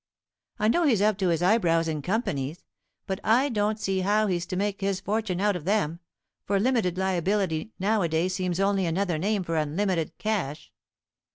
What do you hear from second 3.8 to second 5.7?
how he's to make his fortune out of